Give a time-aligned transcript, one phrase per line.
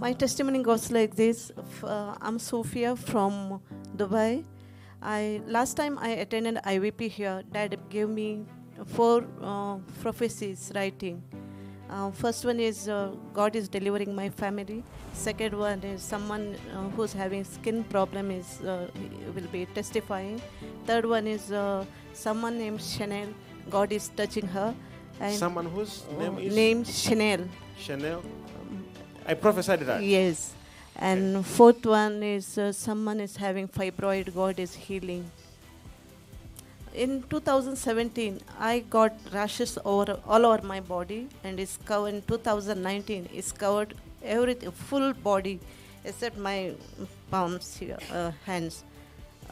[0.00, 1.52] my testimony goes like this.
[1.84, 3.60] Uh, I'm Sophia from
[3.96, 4.44] Dubai.
[5.02, 7.42] I last time I attended IVP here.
[7.52, 8.46] Dad gave me
[8.86, 11.22] four uh, prophecies writing.
[11.90, 14.82] Uh, first one is uh, God is delivering my family.
[15.12, 18.88] Second one is someone uh, who's having skin problem is uh,
[19.34, 20.40] will be testifying.
[20.86, 23.28] Third one is uh, someone named Chanel.
[23.68, 24.74] God is touching her.
[25.20, 27.40] And Someone whose name is named Chanel.
[27.76, 28.22] Chanel.
[29.26, 30.02] I prophesied that.
[30.02, 30.52] Yes.
[30.96, 35.30] And fourth one is uh, someone is having fibroid, God is healing.
[36.92, 42.14] In 2017, I got rashes over all over my body, and it's covered.
[42.14, 45.60] In 2019, it's covered everything, full body,
[46.04, 46.72] except my
[47.30, 48.82] palms here, uh, hands,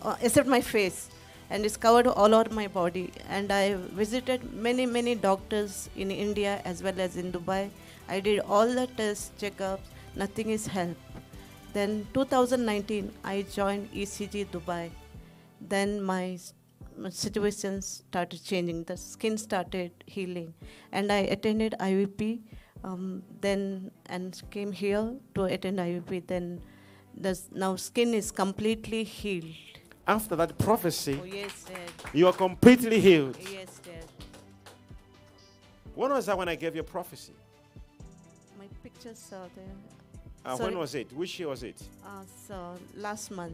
[0.02, 1.08] uh, except my face,
[1.48, 3.12] and it's covered all over my body.
[3.28, 7.70] And I visited many many doctors in India as well as in Dubai.
[8.08, 9.80] I did all the tests, checkups,
[10.16, 10.96] nothing is help.
[11.74, 14.90] Then 2019, I joined ECG Dubai.
[15.60, 16.38] Then my
[17.10, 18.84] situation started changing.
[18.84, 20.54] The skin started healing,
[20.92, 22.40] and I attended IVP.
[22.84, 26.26] Um, then and came here to attend IVP.
[26.26, 26.60] Then
[27.16, 29.54] the now skin is completely healed.
[30.06, 31.66] After that prophecy, Oh yes,
[32.14, 33.36] you are completely healed.
[33.52, 34.06] Yes, Dad.
[35.94, 37.34] When was that when I gave you a prophecy?
[38.98, 40.52] Pictures are there.
[40.52, 41.12] Uh, when was it?
[41.12, 41.80] Which year was it?
[42.04, 43.52] Uh, so last month,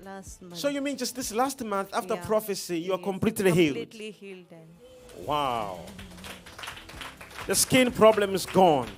[0.00, 0.56] last month.
[0.56, 2.24] So you mean just this last month after Yeah.
[2.26, 3.76] prophecy, you are Yes, completely healed?
[3.76, 4.50] Completely healed.
[4.50, 4.66] Dad.
[5.24, 5.80] Wow.
[7.46, 8.88] The skin problem is gone.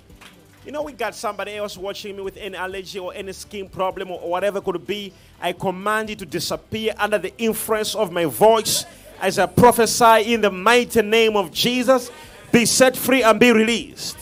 [0.64, 4.10] You know, we got somebody else watching me with any allergy or any skin problem
[4.10, 5.12] or whatever it could be.
[5.38, 8.86] I command you to disappear under the influence of my voice
[9.20, 12.10] as I prophesy in the mighty name of Jesus.
[12.50, 14.16] Be set free and be released.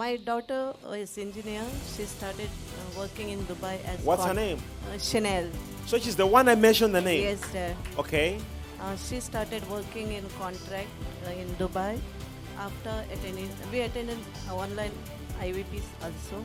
[0.00, 1.62] My daughter uh, is engineer.
[1.94, 4.56] She started uh, working in Dubai as What's her name?
[4.88, 5.50] Uh, Chanel.
[5.84, 7.20] So she's the one I mentioned the name.
[7.20, 7.76] Yes, Dad.
[7.98, 8.38] Okay.
[8.80, 10.88] Uh, she started working in contract
[11.26, 12.00] uh, in Dubai
[12.56, 13.50] after attending.
[13.70, 14.16] We attended
[14.48, 14.96] online
[15.38, 16.40] IVPs also.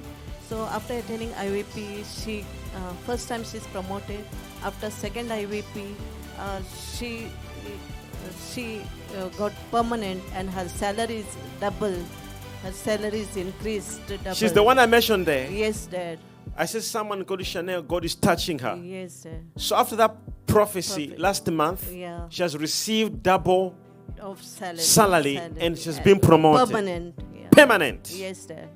[0.49, 2.43] So after attending IVP, she
[2.75, 4.19] uh, first time she's promoted.
[4.67, 5.95] After second IVP,
[6.37, 6.59] uh,
[6.91, 8.81] she uh, she
[9.15, 11.95] uh, got permanent and her salary is double.
[12.63, 14.33] Her salary is increased double.
[14.33, 15.49] She's the one I mentioned there.
[15.49, 16.19] Yes, Dad.
[16.57, 18.75] I said someone to Chanel, God is touching her.
[18.81, 19.45] Yes, Dad.
[19.57, 20.15] So after that
[20.47, 21.19] prophecy Prophet.
[21.21, 22.27] last month, Yeah.
[22.29, 23.75] she has received double
[24.19, 24.79] Of salary.
[24.79, 26.67] Salary, and she's been promoted.
[26.69, 27.15] Permanent.
[27.33, 27.49] Yeah.
[27.51, 28.11] permanent.
[28.15, 28.69] Yes, Dad.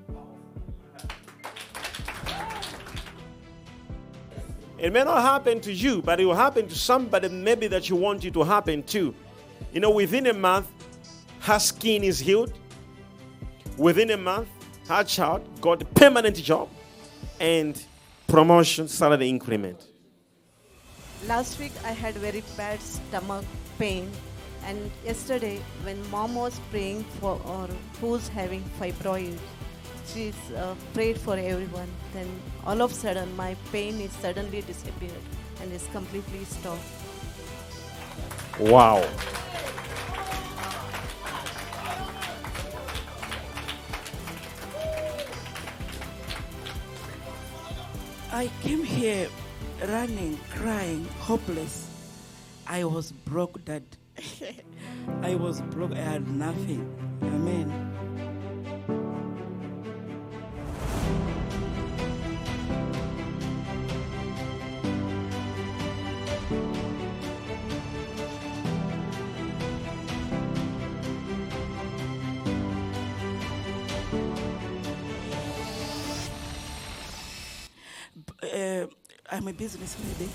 [4.77, 7.95] It may not happen to you, but it will happen to somebody maybe that you
[7.97, 9.13] want it to happen to.
[9.73, 10.67] You know, within a month,
[11.41, 12.53] her skin is healed.
[13.79, 14.49] Within a month,
[14.89, 16.67] her child got a permanent job
[17.39, 17.81] and
[18.27, 19.81] promotion, salary increment.
[21.25, 23.45] Last week I had very bad stomach
[23.77, 24.11] pain,
[24.65, 27.69] and yesterday when mom was praying for or
[28.01, 29.39] who's having fibroids,
[30.05, 31.87] she's uh, prayed for everyone.
[32.11, 32.27] Then
[32.65, 35.23] all of a sudden my pain is suddenly disappeared
[35.61, 36.83] and is completely stopped.
[38.59, 39.07] Wow.
[48.31, 49.27] I came here
[49.87, 51.87] running, crying, hopeless.
[52.67, 53.83] I was broke, Dad.
[55.23, 55.93] I was broke.
[55.93, 56.85] I had nothing.
[78.59, 78.87] Uh,
[79.31, 80.29] I'm a business lady.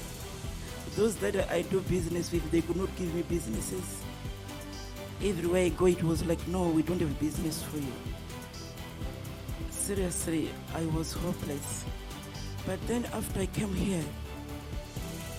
[0.97, 4.03] Those that I do business with, they could not give me businesses.
[5.23, 7.93] Everywhere I go, it was like, no, we don't have business for you.
[9.71, 11.85] Seriously, I was hopeless.
[12.67, 14.05] But then after I came here,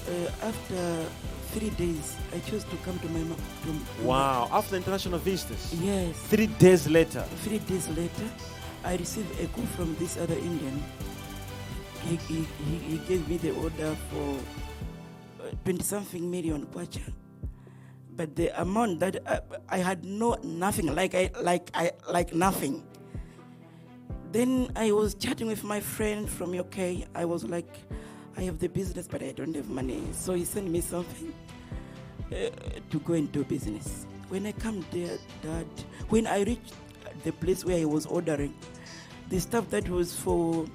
[0.09, 1.05] uh, after
[1.53, 3.38] three days, I chose to come to my mom.
[3.63, 4.49] To Wow.
[4.51, 6.15] After international visitors, Yes.
[6.29, 8.27] three days later, Three days later,
[8.83, 10.83] I received a call from this other Indian.
[12.05, 12.45] He, he,
[12.87, 14.39] he, gave me the order for
[15.63, 17.01] twenty something million kwacha.
[18.15, 22.83] But the amount that I, I had no nothing like I like I like nothing.
[24.31, 27.07] Then I was chatting with my friend from UK.
[27.15, 27.73] I was like,
[28.37, 30.03] I have the business, but I don't have money.
[30.11, 31.33] So he sent me something
[32.31, 32.49] uh,
[32.89, 34.05] to go and do business.
[34.29, 35.67] When I come there, Dad,
[36.09, 36.73] when I reached
[37.23, 38.53] the place where I was ordering,
[39.29, 40.65] the stuff that was for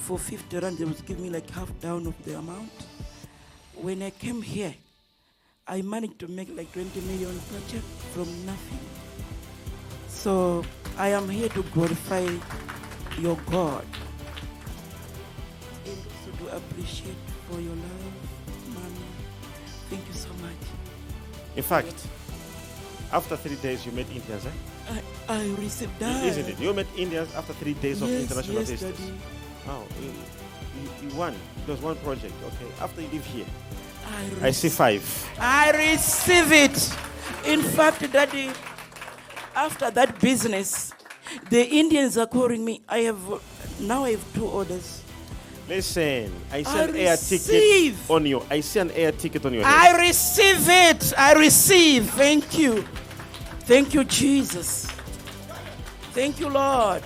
[0.00, 2.72] for 50 rand, they was giving me like half down of the amount.
[3.74, 4.74] When I came here,
[5.68, 7.82] I managed to make like 20 million budget
[8.12, 8.78] from nothing.
[10.08, 10.64] So
[10.98, 12.26] I am here to glorify
[13.18, 13.84] your God
[15.86, 17.16] and also to appreciate
[17.48, 18.12] for your love,
[18.74, 19.06] Mommy.
[19.88, 20.62] Thank you so much.
[21.56, 21.94] In fact,
[23.12, 24.50] after three days, you met Indians, eh?
[25.28, 26.24] I, I received that.
[26.24, 26.58] Isn't it?
[26.58, 28.98] You met Indians after three days of yes, international yes, visitors.
[28.98, 29.39] Daddy.
[29.66, 31.34] Oh, uh, you, you, you won.
[31.34, 32.34] It was one project.
[32.46, 32.72] Okay.
[32.80, 33.46] After you leave here,
[34.42, 35.30] I, I see five.
[35.38, 36.96] I receive it.
[37.46, 38.50] In fact, Daddy,
[39.54, 40.92] after that business,
[41.48, 42.82] the Indians are calling me.
[42.88, 43.20] I have
[43.80, 45.02] now I have two orders.
[45.68, 48.42] Listen, I see I an air ticket on you.
[48.50, 49.96] I see an air ticket on your head.
[49.96, 51.12] I receive it.
[51.16, 52.10] I receive.
[52.10, 52.82] Thank you.
[53.60, 54.86] Thank you, Jesus.
[56.12, 57.04] Thank you, Lord.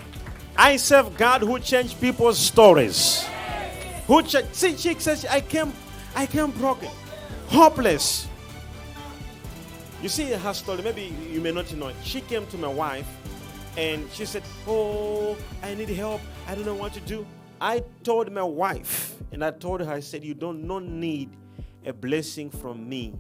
[0.57, 3.27] I serve God who changed people's stories.
[4.07, 5.73] Who cha- see, chick says, I came,
[6.15, 6.91] I came broken,
[7.49, 8.29] hopeless.
[10.03, 10.83] You see her story.
[10.83, 11.91] Maybe you may not know.
[12.03, 13.07] She came to my wife,
[13.79, 16.21] and she said, "Oh, I need help.
[16.47, 17.27] I don't know what to do."
[17.59, 21.31] I told my wife, and I told her, I said, "You don't not need
[21.87, 23.15] a blessing from me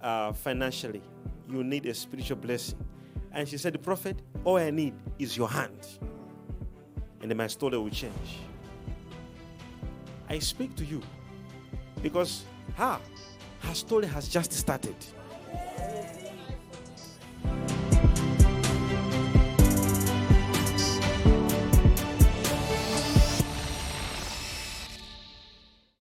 [0.00, 1.02] uh, financially.
[1.48, 2.78] You need a spiritual blessing."
[3.32, 5.74] And she said, The "Prophet, all I need is your hand."
[7.20, 8.38] And then my story will change.
[10.28, 11.02] I speak to you
[12.02, 12.44] because
[12.76, 12.98] her,
[13.60, 14.94] her story has just started.